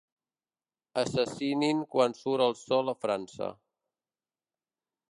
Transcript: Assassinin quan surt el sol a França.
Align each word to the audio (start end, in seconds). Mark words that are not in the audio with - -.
Assassinin 1.01 1.83
quan 1.91 2.17
surt 2.23 2.47
el 2.47 2.59
sol 2.63 2.93
a 2.95 2.99
França. 3.05 3.53